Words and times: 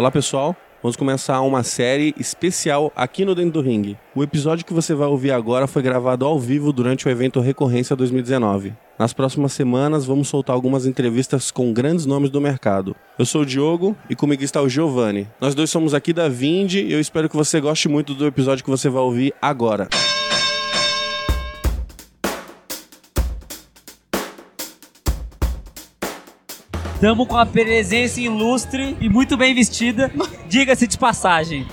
Olá 0.00 0.10
pessoal, 0.10 0.56
vamos 0.82 0.96
começar 0.96 1.42
uma 1.42 1.62
série 1.62 2.14
especial 2.18 2.90
aqui 2.96 3.22
no 3.22 3.34
Dentro 3.34 3.50
do 3.50 3.60
Ring. 3.60 3.98
O 4.14 4.22
episódio 4.22 4.64
que 4.64 4.72
você 4.72 4.94
vai 4.94 5.06
ouvir 5.06 5.30
agora 5.30 5.66
foi 5.66 5.82
gravado 5.82 6.24
ao 6.24 6.40
vivo 6.40 6.72
durante 6.72 7.06
o 7.06 7.10
evento 7.10 7.38
Recorrência 7.38 7.94
2019. 7.94 8.72
Nas 8.98 9.12
próximas 9.12 9.52
semanas 9.52 10.06
vamos 10.06 10.28
soltar 10.28 10.56
algumas 10.56 10.86
entrevistas 10.86 11.50
com 11.50 11.70
grandes 11.74 12.06
nomes 12.06 12.30
do 12.30 12.40
mercado. 12.40 12.96
Eu 13.18 13.26
sou 13.26 13.42
o 13.42 13.46
Diogo 13.46 13.94
e 14.08 14.16
comigo 14.16 14.42
está 14.42 14.62
o 14.62 14.70
Giovanni. 14.70 15.28
Nós 15.38 15.54
dois 15.54 15.68
somos 15.68 15.92
aqui 15.92 16.14
da 16.14 16.30
Vind 16.30 16.76
e 16.76 16.90
eu 16.90 16.98
espero 16.98 17.28
que 17.28 17.36
você 17.36 17.60
goste 17.60 17.86
muito 17.86 18.14
do 18.14 18.26
episódio 18.26 18.64
que 18.64 18.70
você 18.70 18.88
vai 18.88 19.02
ouvir 19.02 19.34
agora. 19.42 19.86
Estamos 27.00 27.26
com 27.26 27.38
a 27.38 27.46
presença 27.46 28.20
ilustre 28.20 28.94
e 29.00 29.08
muito 29.08 29.34
bem 29.34 29.54
vestida, 29.54 30.12
diga-se 30.46 30.86
de 30.86 30.98
passagem. 30.98 31.66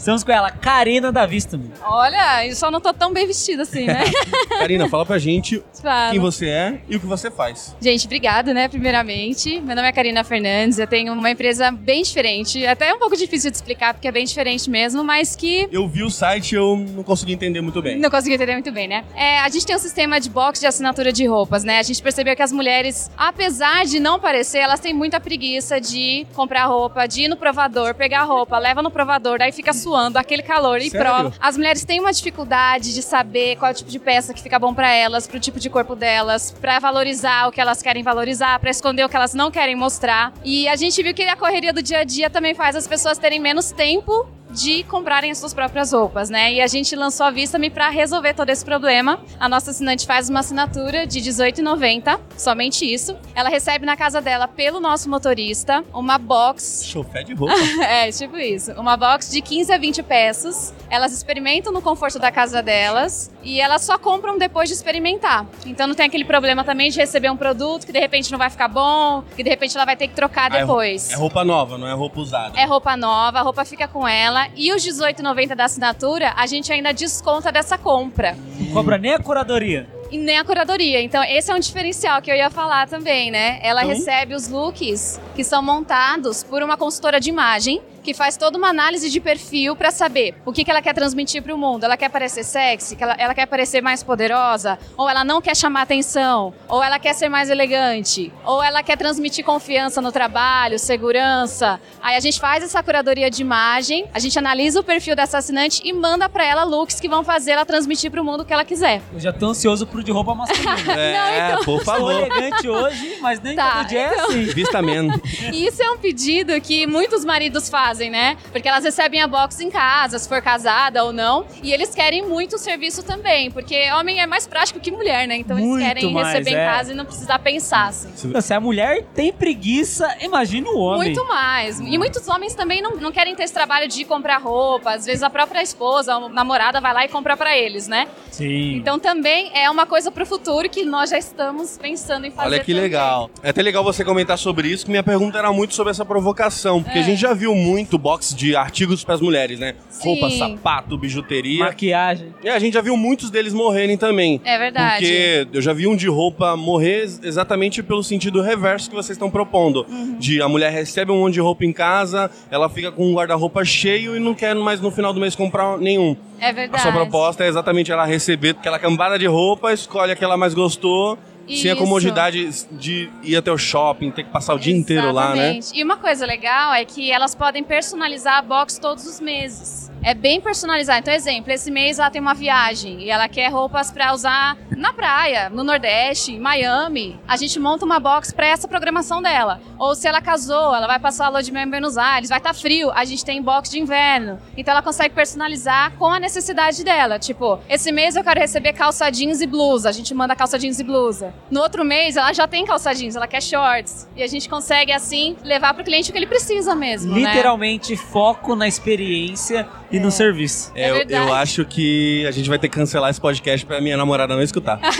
Estamos 0.00 0.24
com 0.24 0.32
ela, 0.32 0.50
Karina 0.50 1.12
da 1.12 1.26
Vista. 1.26 1.60
Olha, 1.82 2.46
eu 2.46 2.56
só 2.56 2.70
não 2.70 2.80
tô 2.80 2.90
tão 2.90 3.12
bem 3.12 3.26
vestida 3.26 3.64
assim, 3.64 3.84
né? 3.84 4.02
Karina, 4.58 4.88
fala 4.88 5.04
pra 5.04 5.18
gente 5.18 5.62
Fala. 5.82 6.10
quem 6.10 6.18
você 6.18 6.48
é 6.48 6.80
e 6.88 6.96
o 6.96 7.00
que 7.00 7.04
você 7.04 7.30
faz. 7.30 7.76
Gente, 7.78 8.06
obrigado, 8.06 8.54
né, 8.54 8.66
primeiramente. 8.66 9.60
Meu 9.60 9.76
nome 9.76 9.86
é 9.86 9.92
Karina 9.92 10.24
Fernandes, 10.24 10.78
eu 10.78 10.86
tenho 10.86 11.12
uma 11.12 11.30
empresa 11.30 11.70
bem 11.70 12.02
diferente, 12.02 12.66
até 12.66 12.88
é 12.88 12.94
um 12.94 12.98
pouco 12.98 13.14
difícil 13.14 13.50
de 13.50 13.58
explicar, 13.58 13.92
porque 13.92 14.08
é 14.08 14.10
bem 14.10 14.24
diferente 14.24 14.70
mesmo, 14.70 15.04
mas 15.04 15.36
que 15.36 15.68
Eu 15.70 15.86
vi 15.86 16.02
o 16.02 16.08
site 16.08 16.52
e 16.52 16.54
eu 16.54 16.78
não 16.78 17.02
consegui 17.02 17.34
entender 17.34 17.60
muito 17.60 17.82
bem. 17.82 17.98
Não 17.98 18.08
consegui 18.08 18.36
entender 18.36 18.54
muito 18.54 18.72
bem, 18.72 18.88
né? 18.88 19.04
É, 19.14 19.40
a 19.40 19.50
gente 19.50 19.66
tem 19.66 19.76
um 19.76 19.78
sistema 19.78 20.18
de 20.18 20.30
box 20.30 20.60
de 20.60 20.66
assinatura 20.66 21.12
de 21.12 21.26
roupas, 21.26 21.62
né? 21.62 21.78
A 21.78 21.82
gente 21.82 22.02
percebeu 22.02 22.34
que 22.34 22.40
as 22.42 22.52
mulheres, 22.52 23.10
apesar 23.18 23.84
de 23.84 24.00
não 24.00 24.18
parecer, 24.18 24.60
elas 24.60 24.80
têm 24.80 24.94
muita 24.94 25.20
preguiça 25.20 25.78
de 25.78 26.26
comprar 26.32 26.64
roupa, 26.64 27.06
de 27.06 27.24
ir 27.24 27.28
no 27.28 27.36
provador, 27.36 27.94
pegar 27.94 28.22
a 28.22 28.24
roupa, 28.24 28.58
leva 28.58 28.80
no 28.80 28.90
provador, 28.90 29.38
daí 29.38 29.52
fica 29.52 29.74
suando, 29.74 29.89
aquele 30.18 30.42
calor 30.42 30.78
e 30.78 30.90
Sério? 30.90 31.06
prova. 31.06 31.32
As 31.40 31.56
mulheres 31.56 31.84
têm 31.84 32.00
uma 32.00 32.12
dificuldade 32.12 32.94
de 32.94 33.02
saber 33.02 33.56
qual 33.56 33.70
é 33.70 33.72
o 33.72 33.76
tipo 33.76 33.90
de 33.90 33.98
peça 33.98 34.32
que 34.34 34.42
fica 34.42 34.58
bom 34.58 34.74
pra 34.74 34.92
elas, 34.92 35.26
pro 35.26 35.40
tipo 35.40 35.58
de 35.58 35.68
corpo 35.70 35.94
delas, 35.94 36.50
pra 36.60 36.78
valorizar 36.78 37.48
o 37.48 37.52
que 37.52 37.60
elas 37.60 37.82
querem 37.82 38.02
valorizar, 38.02 38.58
pra 38.58 38.70
esconder 38.70 39.04
o 39.04 39.08
que 39.08 39.16
elas 39.16 39.34
não 39.34 39.50
querem 39.50 39.74
mostrar. 39.74 40.32
E 40.44 40.68
a 40.68 40.76
gente 40.76 41.02
viu 41.02 41.14
que 41.14 41.22
a 41.22 41.36
correria 41.36 41.72
do 41.72 41.82
dia 41.82 42.00
a 42.00 42.04
dia 42.04 42.30
também 42.30 42.54
faz 42.54 42.76
as 42.76 42.86
pessoas 42.86 43.18
terem 43.18 43.38
menos 43.40 43.70
tempo 43.72 44.28
de 44.50 44.82
comprarem 44.84 45.30
as 45.30 45.38
suas 45.38 45.54
próprias 45.54 45.92
roupas, 45.92 46.28
né? 46.28 46.52
E 46.52 46.60
a 46.60 46.66
gente 46.66 46.94
lançou 46.96 47.26
a 47.26 47.30
Vista-me 47.30 47.70
para 47.70 47.88
resolver 47.88 48.34
todo 48.34 48.50
esse 48.50 48.64
problema. 48.64 49.20
A 49.38 49.48
nossa 49.48 49.70
assinante 49.70 50.06
faz 50.06 50.28
uma 50.28 50.40
assinatura 50.40 51.06
de 51.06 51.20
R$18,90, 51.20 52.18
somente 52.36 52.84
isso. 52.84 53.16
Ela 53.34 53.48
recebe 53.48 53.86
na 53.86 53.96
casa 53.96 54.20
dela, 54.20 54.48
pelo 54.48 54.80
nosso 54.80 55.08
motorista, 55.08 55.84
uma 55.92 56.18
box 56.18 56.84
Chofé 56.84 57.22
de 57.22 57.34
roupa. 57.34 57.54
é, 57.84 58.10
tipo 58.10 58.36
isso. 58.36 58.72
Uma 58.72 58.96
box 58.96 59.30
de 59.30 59.40
15 59.40 59.72
a 59.72 59.78
20 59.78 60.02
peças. 60.02 60.74
Elas 60.88 61.12
experimentam 61.12 61.72
no 61.72 61.80
conforto 61.80 62.18
da 62.18 62.30
casa 62.30 62.62
delas 62.62 63.30
e 63.42 63.60
elas 63.60 63.82
só 63.82 63.96
compram 63.98 64.38
depois 64.38 64.68
de 64.68 64.74
experimentar. 64.74 65.46
Então 65.66 65.86
não 65.86 65.94
tem 65.94 66.06
aquele 66.06 66.24
problema 66.24 66.64
também 66.64 66.90
de 66.90 66.98
receber 66.98 67.30
um 67.30 67.36
produto 67.36 67.86
que 67.86 67.92
de 67.92 67.98
repente 68.00 68.30
não 68.30 68.38
vai 68.38 68.50
ficar 68.50 68.68
bom, 68.68 69.22
que 69.36 69.42
de 69.42 69.50
repente 69.50 69.76
ela 69.76 69.84
vai 69.84 69.96
ter 69.96 70.08
que 70.08 70.14
trocar 70.14 70.52
Ah, 70.52 70.56
é 70.58 70.60
depois. 70.60 71.10
É 71.10 71.16
roupa 71.16 71.44
nova, 71.44 71.76
não 71.78 71.86
é 71.88 71.92
roupa 71.92 72.20
usada. 72.20 72.58
É 72.60 72.64
roupa 72.64 72.96
nova, 72.96 73.38
a 73.38 73.42
roupa 73.42 73.64
fica 73.64 73.86
com 73.88 74.06
ela. 74.06 74.46
E 74.56 74.72
os 74.72 74.84
R$18,90 74.84 75.54
da 75.54 75.64
assinatura, 75.64 76.32
a 76.36 76.46
gente 76.46 76.72
ainda 76.72 76.92
desconta 76.92 77.50
dessa 77.52 77.76
compra. 77.78 78.36
Não 78.58 78.72
cobra 78.72 78.98
nem 78.98 79.14
a 79.14 79.18
curadoria. 79.18 79.88
E 80.10 80.18
nem 80.18 80.38
a 80.38 80.44
curadoria. 80.44 81.00
Então, 81.00 81.22
esse 81.22 81.52
é 81.52 81.54
um 81.54 81.60
diferencial 81.60 82.20
que 82.20 82.28
eu 82.30 82.34
ia 82.34 82.50
falar 82.50 82.88
também, 82.88 83.30
né? 83.30 83.60
Ela 83.62 83.84
Então? 83.84 83.94
recebe 83.94 84.34
os 84.34 84.48
looks 84.48 85.20
que 85.36 85.44
são 85.44 85.62
montados 85.62 86.42
por 86.42 86.62
uma 86.64 86.76
consultora 86.76 87.20
de 87.20 87.30
imagem 87.30 87.80
que 88.02 88.14
faz 88.14 88.36
toda 88.36 88.56
uma 88.58 88.68
análise 88.68 89.10
de 89.10 89.20
perfil 89.20 89.76
pra 89.76 89.90
saber 89.90 90.34
o 90.44 90.52
que, 90.52 90.64
que 90.64 90.70
ela 90.70 90.82
quer 90.82 90.94
transmitir 90.94 91.42
pro 91.42 91.56
mundo. 91.58 91.84
Ela 91.84 91.96
quer 91.96 92.08
parecer 92.08 92.44
sexy, 92.44 92.96
que 92.96 93.02
ela, 93.02 93.14
ela 93.18 93.34
quer 93.34 93.46
parecer 93.46 93.80
mais 93.82 94.02
poderosa, 94.02 94.78
ou 94.96 95.08
ela 95.08 95.24
não 95.24 95.40
quer 95.40 95.56
chamar 95.56 95.82
atenção, 95.82 96.52
ou 96.68 96.82
ela 96.82 96.98
quer 96.98 97.14
ser 97.14 97.28
mais 97.28 97.50
elegante, 97.50 98.32
ou 98.44 98.62
ela 98.62 98.82
quer 98.82 98.96
transmitir 98.96 99.44
confiança 99.44 100.00
no 100.00 100.10
trabalho, 100.12 100.78
segurança. 100.78 101.80
Aí 102.02 102.16
a 102.16 102.20
gente 102.20 102.38
faz 102.40 102.62
essa 102.62 102.82
curadoria 102.82 103.30
de 103.30 103.42
imagem, 103.42 104.06
a 104.14 104.18
gente 104.18 104.38
analisa 104.38 104.80
o 104.80 104.84
perfil 104.84 105.14
dessa 105.16 105.38
assinante 105.38 105.80
e 105.84 105.92
manda 105.92 106.28
pra 106.28 106.44
ela 106.44 106.64
looks 106.64 107.00
que 107.00 107.08
vão 107.08 107.22
fazer 107.24 107.52
ela 107.52 107.64
transmitir 107.66 108.10
pro 108.10 108.24
mundo 108.24 108.40
o 108.42 108.44
que 108.44 108.52
ela 108.52 108.64
quiser. 108.64 109.02
Eu 109.12 109.20
já 109.20 109.32
tô 109.32 109.46
ansioso 109.46 109.86
pro 109.86 110.02
de 110.02 110.12
roupa 110.12 110.34
masculina. 110.34 110.70
É, 111.00 111.56
por 111.64 111.78
Estou 111.80 111.80
favor. 111.80 112.12
elegante 112.12 112.68
hoje, 112.68 113.18
mas 113.20 113.40
nem 113.40 113.54
Tá, 113.56 113.78
todo 113.78 113.88
dia 113.88 114.00
é 114.00 114.12
então. 114.12 114.24
assim. 114.26 114.44
Vista 114.44 114.82
menos. 114.82 115.20
E 115.52 115.66
isso 115.66 115.82
é 115.82 115.90
um 115.90 115.98
pedido 115.98 116.58
que 116.60 116.86
muitos 116.86 117.24
maridos 117.24 117.68
fazem, 117.68 117.89
né? 117.98 118.36
Porque 118.52 118.68
elas 118.68 118.84
recebem 118.84 119.20
a 119.20 119.26
box 119.26 119.60
em 119.60 119.70
casa, 119.70 120.18
se 120.18 120.28
for 120.28 120.40
casada 120.40 121.02
ou 121.04 121.12
não. 121.12 121.44
E 121.62 121.72
eles 121.72 121.94
querem 121.94 122.26
muito 122.26 122.58
serviço 122.58 123.02
também, 123.02 123.50
porque 123.50 123.90
homem 123.92 124.20
é 124.20 124.26
mais 124.26 124.46
prático 124.46 124.78
que 124.78 124.90
mulher, 124.90 125.26
né? 125.26 125.36
Então 125.36 125.56
Muito 125.56 125.76
eles 125.80 125.86
querem 125.88 126.12
mais, 126.12 126.28
receber 126.28 126.50
é. 126.56 126.62
em 126.62 126.66
casa 126.66 126.92
e 126.92 126.94
não 126.94 127.04
precisar 127.04 127.38
pensar, 127.38 127.88
assim. 127.88 128.10
Se 128.40 128.54
a 128.54 128.60
mulher 128.60 129.04
tem 129.14 129.32
preguiça, 129.32 130.08
imagina 130.20 130.68
o 130.70 130.78
homem. 130.78 131.08
Muito 131.12 131.26
mais. 131.26 131.80
E 131.80 131.98
muitos 131.98 132.26
homens 132.28 132.54
também 132.54 132.80
não, 132.82 132.96
não 132.96 133.10
querem 133.12 133.34
ter 133.34 133.44
esse 133.44 133.54
trabalho 133.54 133.88
de 133.88 134.04
comprar 134.04 134.38
roupa. 134.38 134.92
Às 134.92 135.06
vezes 135.06 135.22
a 135.22 135.30
própria 135.30 135.62
esposa, 135.62 136.14
a 136.14 136.28
namorada 136.28 136.80
vai 136.80 136.92
lá 136.92 137.04
e 137.04 137.08
compra 137.08 137.36
pra 137.36 137.56
eles, 137.56 137.88
né? 137.88 138.06
Sim. 138.30 138.76
Então 138.76 138.98
também 138.98 139.50
é 139.54 139.68
uma 139.70 139.86
coisa 139.86 140.10
pro 140.10 140.24
futuro 140.26 140.68
que 140.68 140.84
nós 140.84 141.10
já 141.10 141.18
estamos 141.18 141.78
pensando 141.78 142.26
em 142.26 142.30
fazer. 142.30 142.48
Olha 142.48 142.58
que 142.60 142.66
também. 142.72 142.82
legal. 142.82 143.30
É 143.42 143.50
até 143.50 143.62
legal 143.62 143.82
você 143.82 144.04
comentar 144.04 144.38
sobre 144.38 144.68
isso, 144.68 144.84
que 144.84 144.90
minha 144.90 145.02
pergunta 145.02 145.38
era 145.38 145.52
muito 145.52 145.74
sobre 145.74 145.90
essa 145.90 146.04
provocação. 146.04 146.82
Porque 146.82 146.98
É. 146.98 147.00
a 147.00 147.04
gente 147.04 147.20
já 147.20 147.32
viu 147.34 147.54
muito 147.54 147.79
box 147.98 148.34
de 148.34 148.54
artigos 148.56 149.02
pras 149.04 149.20
mulheres, 149.20 149.58
né? 149.58 149.74
Sim. 149.88 150.08
Roupa, 150.08 150.30
sapato, 150.30 150.96
bijuteria. 150.98 151.64
Maquiagem. 151.64 152.34
E 152.42 152.48
a 152.48 152.58
gente 152.58 152.74
já 152.74 152.80
viu 152.80 152.96
muitos 152.96 153.30
deles 153.30 153.52
morrerem 153.52 153.96
também. 153.96 154.40
É 154.44 154.58
verdade. 154.58 155.04
Porque 155.04 155.48
eu 155.52 155.62
já 155.62 155.72
vi 155.72 155.86
um 155.86 155.96
de 155.96 156.08
roupa 156.08 156.56
morrer 156.56 157.00
ex- 157.00 157.20
exatamente 157.22 157.82
pelo 157.82 158.02
sentido 158.02 158.40
reverso 158.42 158.88
que 158.90 158.96
vocês 158.96 159.16
estão 159.16 159.30
propondo. 159.30 159.86
Uhum. 159.88 160.16
De 160.18 160.40
a 160.42 160.48
mulher 160.48 160.72
recebe 160.72 161.10
um 161.12 161.20
monte 161.20 161.34
de 161.34 161.40
roupa 161.40 161.64
em 161.64 161.72
casa, 161.72 162.30
ela 162.50 162.68
fica 162.68 162.90
com 162.92 163.10
um 163.10 163.14
guarda-roupa 163.14 163.64
cheio 163.64 164.16
e 164.16 164.20
não 164.20 164.34
quer 164.34 164.54
mais 164.54 164.80
no 164.80 164.90
final 164.90 165.12
do 165.12 165.20
mês 165.20 165.34
comprar 165.34 165.78
nenhum. 165.78 166.16
É 166.40 166.48
A 166.48 166.52
verdade. 166.52 166.82
sua 166.82 166.92
proposta 166.92 167.44
é 167.44 167.48
exatamente 167.48 167.92
ela 167.92 168.04
receber 168.06 168.50
aquela 168.50 168.78
cambada 168.78 169.18
de 169.18 169.26
roupa, 169.26 169.72
escolhe 169.72 170.12
a 170.12 170.16
que 170.16 170.24
ela 170.24 170.36
mais 170.38 170.54
gostou, 170.54 171.18
sem 171.56 171.70
a 171.70 171.74
Isso. 171.74 171.82
comodidade 171.82 172.66
de 172.72 173.10
ir 173.22 173.36
até 173.36 173.50
o 173.50 173.58
shopping, 173.58 174.10
ter 174.10 174.24
que 174.24 174.30
passar 174.30 174.54
o 174.54 174.58
dia 174.58 174.74
inteiro 174.74 175.12
lá, 175.12 175.34
né? 175.34 175.56
Exatamente. 175.56 175.78
E 175.78 175.84
uma 175.84 175.96
coisa 175.96 176.26
legal 176.26 176.72
é 176.72 176.84
que 176.84 177.10
elas 177.10 177.34
podem 177.34 177.62
personalizar 177.62 178.38
a 178.38 178.42
box 178.42 178.78
todos 178.78 179.06
os 179.06 179.20
meses. 179.20 179.90
É 180.02 180.14
bem 180.14 180.40
personalizado. 180.40 181.00
Então, 181.00 181.12
exemplo, 181.12 181.52
esse 181.52 181.70
mês 181.70 181.98
ela 181.98 182.10
tem 182.10 182.22
uma 182.22 182.32
viagem 182.32 183.02
e 183.02 183.10
ela 183.10 183.28
quer 183.28 183.48
roupas 183.48 183.90
pra 183.90 184.14
usar 184.14 184.56
na 184.74 184.94
praia, 184.94 185.50
no 185.50 185.62
Nordeste, 185.62 186.32
em 186.32 186.40
Miami. 186.40 187.20
A 187.28 187.36
gente 187.36 187.60
monta 187.60 187.84
uma 187.84 188.00
box 188.00 188.32
pra 188.32 188.46
essa 188.46 188.66
programação 188.66 189.20
dela. 189.20 189.60
Ou 189.78 189.94
se 189.94 190.08
ela 190.08 190.22
casou, 190.22 190.74
ela 190.74 190.86
vai 190.86 190.98
passar 190.98 191.26
a 191.26 191.28
lua 191.28 191.42
de 191.42 191.52
mel 191.52 191.64
em 191.64 191.70
Buenos 191.70 191.98
Aires, 191.98 192.30
vai 192.30 192.38
estar 192.38 192.54
frio, 192.54 192.90
a 192.92 193.04
gente 193.04 193.24
tem 193.24 193.42
box 193.42 193.70
de 193.70 193.78
inverno. 193.78 194.38
Então 194.56 194.72
ela 194.72 194.82
consegue 194.82 195.14
personalizar 195.14 195.92
com 195.98 196.06
a 196.06 196.18
necessidade 196.18 196.82
dela. 196.82 197.18
Tipo, 197.18 197.58
esse 197.68 197.92
mês 197.92 198.16
eu 198.16 198.24
quero 198.24 198.40
receber 198.40 198.72
calça 198.72 199.10
jeans 199.10 199.42
e 199.42 199.46
blusa. 199.46 199.90
A 199.90 199.92
gente 199.92 200.14
manda 200.14 200.34
calça 200.34 200.58
jeans 200.58 200.80
e 200.80 200.84
blusa. 200.84 201.34
No 201.50 201.60
outro 201.60 201.84
mês 201.84 202.16
ela 202.16 202.32
já 202.32 202.46
tem 202.46 202.64
calça 202.64 202.92
jeans, 202.94 203.16
ela 203.16 203.26
quer 203.26 203.42
shorts. 203.42 204.08
E 204.16 204.22
a 204.22 204.26
gente 204.26 204.48
consegue 204.48 204.92
assim 204.92 205.36
levar 205.42 205.74
pro 205.74 205.82
cliente 205.84 206.10
o 206.10 206.12
que 206.12 206.18
ele 206.18 206.26
precisa 206.26 206.74
mesmo, 206.74 207.12
né? 207.14 207.20
Literalmente 207.20 207.96
foco 207.96 208.54
na 208.54 208.68
experiência 208.68 209.68
e 209.90 209.98
no 209.98 210.10
serviço. 210.10 210.70
É 210.74 210.90
eu, 210.90 210.94
verdade. 210.94 211.28
eu 211.28 211.34
acho 211.34 211.64
que 211.64 212.24
a 212.26 212.30
gente 212.30 212.48
vai 212.48 212.58
ter 212.58 212.68
que 212.68 212.74
cancelar 212.76 213.10
esse 213.10 213.20
podcast 213.20 213.66
pra 213.66 213.80
minha 213.80 213.96
namorada 213.96 214.34
não 214.34 214.42
escutar. 214.42 214.78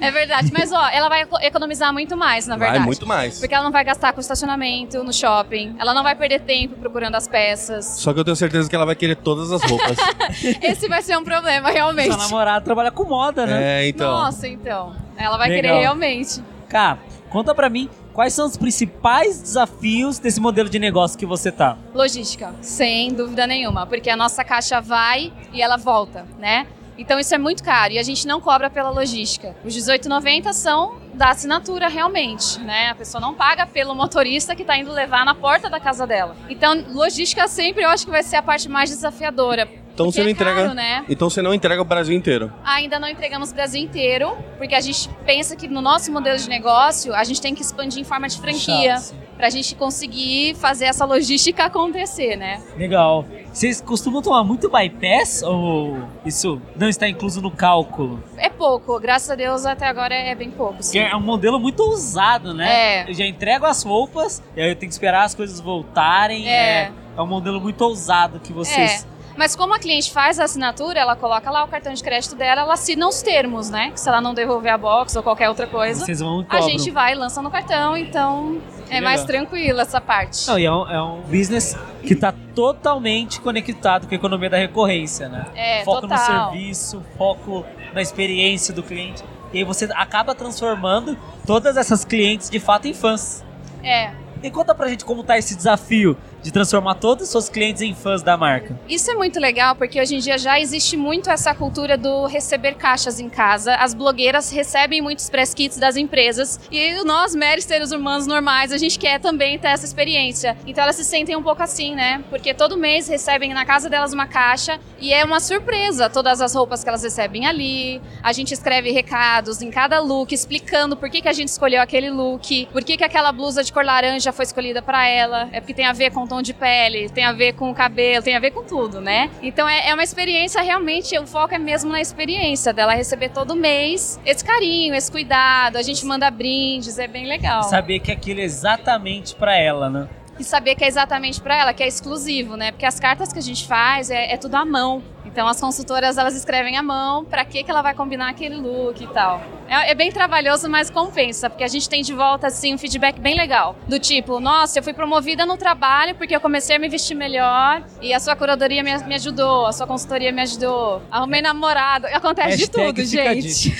É 0.00 0.10
verdade, 0.10 0.50
mas 0.52 0.72
ó, 0.72 0.88
ela 0.88 1.08
vai 1.08 1.22
eco- 1.22 1.38
economizar 1.40 1.92
muito 1.92 2.16
mais, 2.16 2.46
na 2.46 2.56
verdade. 2.56 2.78
Vai 2.78 2.86
muito 2.86 3.06
mais. 3.06 3.38
Porque 3.38 3.54
ela 3.54 3.64
não 3.64 3.70
vai 3.72 3.84
gastar 3.84 4.12
com 4.12 4.20
estacionamento 4.20 5.02
no 5.02 5.12
shopping, 5.12 5.76
ela 5.78 5.92
não 5.94 6.02
vai 6.02 6.14
perder 6.14 6.40
tempo 6.40 6.76
procurando 6.76 7.14
as 7.14 7.26
peças. 7.26 7.84
Só 7.98 8.12
que 8.12 8.20
eu 8.20 8.24
tenho 8.24 8.36
certeza 8.36 8.68
que 8.68 8.74
ela 8.76 8.86
vai 8.86 8.94
querer 8.94 9.16
todas 9.16 9.50
as 9.52 9.62
roupas. 9.62 9.96
Esse 10.62 10.88
vai 10.88 11.02
ser 11.02 11.16
um 11.16 11.24
problema, 11.24 11.70
realmente. 11.70 12.12
Sua 12.12 12.16
namorada 12.22 12.64
trabalha 12.64 12.90
com 12.90 13.04
moda, 13.04 13.46
né? 13.46 13.82
é, 13.82 13.88
então. 13.88 14.10
Nossa, 14.10 14.46
então. 14.48 14.94
Ela 15.20 15.36
vai 15.36 15.48
Legal. 15.48 15.62
querer 15.62 15.80
realmente. 15.80 16.42
Cá, 16.68 16.98
conta 17.28 17.54
pra 17.54 17.68
mim 17.68 17.88
quais 18.12 18.32
são 18.32 18.46
os 18.46 18.56
principais 18.56 19.40
desafios 19.40 20.18
desse 20.18 20.40
modelo 20.40 20.68
de 20.68 20.78
negócio 20.78 21.18
que 21.18 21.26
você 21.26 21.52
tá. 21.52 21.76
Logística, 21.94 22.54
sem 22.60 23.12
dúvida 23.12 23.46
nenhuma, 23.46 23.86
porque 23.86 24.10
a 24.10 24.16
nossa 24.16 24.44
caixa 24.44 24.80
vai 24.80 25.32
e 25.52 25.62
ela 25.62 25.76
volta, 25.76 26.26
né? 26.38 26.66
Então 26.98 27.18
isso 27.18 27.34
é 27.34 27.38
muito 27.38 27.64
caro 27.64 27.94
e 27.94 27.98
a 27.98 28.02
gente 28.02 28.26
não 28.26 28.42
cobra 28.42 28.68
pela 28.68 28.90
logística. 28.90 29.56
Os 29.64 29.74
18,90 29.74 30.52
são 30.52 31.00
da 31.14 31.30
assinatura 31.30 31.88
realmente, 31.88 32.60
né? 32.60 32.90
A 32.90 32.94
pessoa 32.94 33.20
não 33.20 33.32
paga 33.32 33.66
pelo 33.66 33.94
motorista 33.94 34.54
que 34.54 34.62
está 34.62 34.76
indo 34.76 34.92
levar 34.92 35.24
na 35.24 35.34
porta 35.34 35.70
da 35.70 35.80
casa 35.80 36.06
dela. 36.06 36.36
Então, 36.48 36.84
logística 36.92 37.48
sempre 37.48 37.84
eu 37.84 37.88
acho 37.88 38.04
que 38.04 38.10
vai 38.10 38.22
ser 38.22 38.36
a 38.36 38.42
parte 38.42 38.68
mais 38.68 38.90
desafiadora 38.90 39.66
Então 39.92 40.06
Porque 40.06 40.16
você 40.16 40.20
não 40.22 40.28
é 40.28 40.32
entrega. 40.32 40.62
caro, 40.62 40.74
né? 40.74 41.04
Então 41.08 41.28
você 41.28 41.42
não 41.42 41.52
entrega 41.52 41.82
o 41.82 41.84
Brasil 41.84 42.16
inteiro. 42.16 42.52
Ainda 42.64 42.98
não 42.98 43.08
entregamos 43.08 43.50
o 43.50 43.54
Brasil 43.54 43.82
inteiro, 43.82 44.36
porque 44.56 44.74
a 44.74 44.80
gente 44.80 45.08
pensa 45.26 45.54
que 45.56 45.68
no 45.68 45.82
nosso 45.82 46.10
modelo 46.12 46.38
de 46.38 46.48
negócio 46.48 47.14
a 47.14 47.22
gente 47.24 47.40
tem 47.40 47.54
que 47.54 47.60
expandir 47.62 48.00
em 48.00 48.04
forma 48.04 48.28
de 48.28 48.38
franquia, 48.40 48.96
Chato. 48.96 49.14
pra 49.36 49.50
gente 49.50 49.74
conseguir 49.74 50.54
fazer 50.54 50.86
essa 50.86 51.04
logística 51.04 51.64
acontecer, 51.64 52.36
né? 52.36 52.62
Legal. 52.78 53.26
Vocês 53.52 53.80
costumam 53.80 54.22
tomar 54.22 54.44
muito 54.44 54.70
bypass 54.70 55.42
ou 55.42 55.98
isso 56.24 56.62
não 56.76 56.88
está 56.88 57.08
incluso 57.08 57.42
no 57.42 57.50
cálculo? 57.50 58.22
É 58.38 58.48
pouco, 58.48 58.98
graças 59.00 59.28
a 59.28 59.34
Deus 59.34 59.66
até 59.66 59.86
agora 59.86 60.14
é 60.14 60.34
bem 60.34 60.50
pouco. 60.50 60.82
sim. 60.82 60.98
É 60.98 61.14
um 61.16 61.20
modelo 61.20 61.58
muito 61.58 61.80
ousado, 61.80 62.54
né? 62.54 63.02
É. 63.02 63.10
Eu 63.10 63.14
já 63.14 63.26
entrego 63.26 63.66
as 63.66 63.82
roupas, 63.82 64.42
e 64.56 64.60
aí 64.62 64.70
eu 64.70 64.76
tenho 64.76 64.88
que 64.88 64.94
esperar 64.94 65.24
as 65.24 65.34
coisas 65.34 65.60
voltarem. 65.60 66.48
É. 66.48 66.52
É, 66.84 66.92
é 67.16 67.20
um 67.20 67.26
modelo 67.26 67.60
muito 67.60 67.80
ousado 67.82 68.38
que 68.40 68.52
vocês. 68.52 69.04
É. 69.04 69.19
Mas 69.40 69.56
como 69.56 69.72
a 69.72 69.78
cliente 69.78 70.12
faz 70.12 70.38
a 70.38 70.44
assinatura, 70.44 71.00
ela 71.00 71.16
coloca 71.16 71.50
lá 71.50 71.64
o 71.64 71.66
cartão 71.66 71.94
de 71.94 72.02
crédito 72.02 72.36
dela, 72.36 72.60
ela 72.60 72.74
assina 72.74 73.08
os 73.08 73.22
termos, 73.22 73.70
né? 73.70 73.90
Que 73.90 73.98
se 73.98 74.06
ela 74.06 74.20
não 74.20 74.34
devolver 74.34 74.70
a 74.70 74.76
box 74.76 75.16
ou 75.16 75.22
qualquer 75.22 75.48
outra 75.48 75.66
coisa, 75.66 76.04
Vocês 76.04 76.20
vão 76.20 76.44
a 76.46 76.60
gente 76.60 76.90
vai 76.90 77.12
e 77.12 77.14
lança 77.14 77.40
no 77.40 77.50
cartão, 77.50 77.96
então 77.96 78.60
é 78.90 78.96
Legal. 78.96 79.02
mais 79.02 79.24
tranquilo 79.24 79.80
essa 79.80 79.98
parte. 79.98 80.46
Não, 80.46 80.58
e 80.58 80.66
é 80.66 80.70
um, 80.70 80.90
é 80.90 81.02
um 81.02 81.22
business 81.22 81.74
que 82.02 82.12
está 82.12 82.34
totalmente 82.54 83.40
conectado 83.40 84.06
com 84.06 84.12
a 84.12 84.14
economia 84.14 84.50
da 84.50 84.58
recorrência, 84.58 85.26
né? 85.26 85.46
É, 85.54 85.84
foco 85.84 86.02
total. 86.02 86.18
no 86.18 86.50
serviço, 86.50 87.02
foco 87.16 87.64
na 87.94 88.02
experiência 88.02 88.74
do 88.74 88.82
cliente. 88.82 89.24
E 89.54 89.58
aí 89.60 89.64
você 89.64 89.88
acaba 89.94 90.34
transformando 90.34 91.16
todas 91.46 91.78
essas 91.78 92.04
clientes 92.04 92.50
de 92.50 92.60
fato 92.60 92.86
em 92.86 92.92
fãs. 92.92 93.42
É. 93.82 94.10
E 94.42 94.50
conta 94.50 94.74
pra 94.74 94.86
gente 94.88 95.02
como 95.02 95.24
tá 95.24 95.38
esse 95.38 95.56
desafio 95.56 96.14
de 96.42 96.50
transformar 96.50 96.94
todos 96.94 97.24
os 97.24 97.30
seus 97.30 97.48
clientes 97.48 97.82
em 97.82 97.94
fãs 97.94 98.22
da 98.22 98.36
marca. 98.36 98.78
Isso 98.88 99.10
é 99.10 99.14
muito 99.14 99.38
legal 99.38 99.74
porque 99.74 100.00
hoje 100.00 100.16
em 100.16 100.18
dia 100.18 100.38
já 100.38 100.58
existe 100.58 100.96
muito 100.96 101.30
essa 101.30 101.54
cultura 101.54 101.96
do 101.96 102.26
receber 102.26 102.74
caixas 102.74 103.20
em 103.20 103.28
casa. 103.28 103.74
As 103.76 103.94
blogueiras 103.94 104.50
recebem 104.50 105.00
muitos 105.00 105.28
press 105.28 105.52
kits 105.52 105.76
das 105.76 105.96
empresas 105.96 106.60
e 106.70 107.02
nós, 107.04 107.34
meros 107.34 107.64
seres 107.64 107.92
humanos 107.92 108.26
normais, 108.26 108.72
a 108.72 108.78
gente 108.78 108.98
quer 108.98 109.20
também 109.20 109.58
ter 109.58 109.68
essa 109.68 109.84
experiência. 109.84 110.56
Então 110.66 110.82
elas 110.84 110.96
se 110.96 111.04
sentem 111.04 111.36
um 111.36 111.42
pouco 111.42 111.62
assim, 111.62 111.94
né? 111.94 112.22
Porque 112.30 112.54
todo 112.54 112.76
mês 112.76 113.08
recebem 113.08 113.52
na 113.52 113.64
casa 113.64 113.88
delas 113.88 114.12
uma 114.12 114.26
caixa 114.26 114.78
e 114.98 115.12
é 115.12 115.24
uma 115.24 115.40
surpresa 115.40 116.08
todas 116.08 116.40
as 116.40 116.54
roupas 116.54 116.82
que 116.82 116.88
elas 116.88 117.02
recebem 117.02 117.46
ali. 117.46 118.00
A 118.22 118.32
gente 118.32 118.52
escreve 118.52 118.90
recados 118.90 119.62
em 119.62 119.70
cada 119.70 120.00
look 120.00 120.32
explicando 120.32 120.96
por 120.96 121.10
que, 121.10 121.20
que 121.20 121.28
a 121.28 121.32
gente 121.32 121.48
escolheu 121.48 121.82
aquele 121.82 122.10
look, 122.10 122.66
por 122.72 122.82
que, 122.82 122.96
que 122.96 123.04
aquela 123.04 123.32
blusa 123.32 123.62
de 123.62 123.72
cor 123.72 123.84
laranja 123.84 124.32
foi 124.32 124.44
escolhida 124.44 124.80
para 124.80 125.06
ela. 125.06 125.48
É 125.52 125.60
porque 125.60 125.74
tem 125.74 125.86
a 125.86 125.92
ver 125.92 126.12
com 126.12 126.26
tom 126.30 126.40
de 126.40 126.54
pele, 126.54 127.08
tem 127.08 127.24
a 127.24 127.32
ver 127.32 127.54
com 127.54 127.68
o 127.68 127.74
cabelo, 127.74 128.22
tem 128.22 128.36
a 128.36 128.38
ver 128.38 128.52
com 128.52 128.62
tudo, 128.62 129.00
né? 129.00 129.28
Então 129.42 129.68
é, 129.68 129.88
é 129.88 129.94
uma 129.94 130.04
experiência 130.04 130.62
realmente, 130.62 131.18
o 131.18 131.26
foco 131.26 131.52
é 131.52 131.58
mesmo 131.58 131.90
na 131.90 132.00
experiência 132.00 132.72
dela 132.72 132.94
receber 132.94 133.30
todo 133.30 133.56
mês 133.56 134.20
esse 134.24 134.44
carinho, 134.44 134.94
esse 134.94 135.10
cuidado, 135.10 135.76
a 135.76 135.82
gente 135.82 136.06
manda 136.06 136.30
brindes, 136.30 137.00
é 137.00 137.08
bem 137.08 137.26
legal. 137.26 137.64
Saber 137.64 137.98
que 137.98 138.12
aquilo 138.12 138.40
é 138.40 138.44
exatamente 138.44 139.34
pra 139.34 139.58
ela, 139.58 139.90
né? 139.90 140.08
E 140.40 140.44
saber 140.44 140.74
que 140.74 140.82
é 140.82 140.88
exatamente 140.88 141.38
para 141.38 141.54
ela, 141.54 141.74
que 141.74 141.82
é 141.82 141.86
exclusivo, 141.86 142.56
né? 142.56 142.72
Porque 142.72 142.86
as 142.86 142.98
cartas 142.98 143.30
que 143.30 143.38
a 143.38 143.42
gente 143.42 143.66
faz 143.66 144.10
é, 144.10 144.32
é 144.32 144.38
tudo 144.38 144.54
à 144.54 144.64
mão. 144.64 145.02
Então 145.26 145.46
as 145.46 145.60
consultoras 145.60 146.16
elas 146.16 146.34
escrevem 146.34 146.78
à 146.78 146.82
mão 146.82 147.26
para 147.26 147.44
que 147.44 147.62
que 147.62 147.70
ela 147.70 147.82
vai 147.82 147.94
combinar 147.94 148.30
aquele 148.30 148.56
look 148.56 149.04
e 149.04 149.06
tal. 149.08 149.42
É, 149.68 149.90
é 149.90 149.94
bem 149.94 150.10
trabalhoso, 150.10 150.68
mas 150.68 150.88
compensa, 150.88 151.50
porque 151.50 151.62
a 151.62 151.68
gente 151.68 151.88
tem 151.88 152.02
de 152.02 152.14
volta 152.14 152.46
assim 152.46 152.74
um 152.74 152.78
feedback 152.78 153.20
bem 153.20 153.36
legal, 153.36 153.76
do 153.86 154.00
tipo, 154.00 154.40
nossa, 154.40 154.78
eu 154.78 154.82
fui 154.82 154.94
promovida 154.94 155.44
no 155.44 155.56
trabalho 155.58 156.14
porque 156.14 156.34
eu 156.34 156.40
comecei 156.40 156.74
a 156.74 156.78
me 156.78 156.88
vestir 156.88 157.14
melhor 157.14 157.84
e 158.00 158.12
a 158.14 158.18
sua 158.18 158.34
curadoria 158.34 158.82
me, 158.82 158.96
me 159.04 159.14
ajudou, 159.14 159.66
a 159.66 159.72
sua 159.72 159.86
consultoria 159.86 160.32
me 160.32 160.40
ajudou, 160.40 161.02
arrumei 161.10 161.42
namorado, 161.42 162.06
acontece 162.06 162.56
de 162.56 162.64
Hashtag 162.64 162.86
tudo, 162.86 163.06
fica 163.06 163.30
a 163.30 163.34
gente. 163.34 163.74